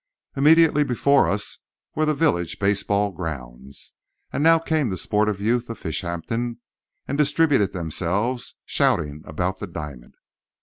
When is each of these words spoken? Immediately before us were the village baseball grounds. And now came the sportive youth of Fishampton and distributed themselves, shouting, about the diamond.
Immediately 0.35 0.83
before 0.83 1.29
us 1.29 1.59
were 1.93 2.07
the 2.07 2.15
village 2.15 2.57
baseball 2.57 3.11
grounds. 3.11 3.93
And 4.33 4.41
now 4.41 4.57
came 4.57 4.89
the 4.89 4.97
sportive 4.97 5.39
youth 5.39 5.69
of 5.69 5.77
Fishampton 5.77 6.57
and 7.07 7.17
distributed 7.19 7.71
themselves, 7.73 8.55
shouting, 8.65 9.21
about 9.25 9.59
the 9.59 9.67
diamond. 9.67 10.15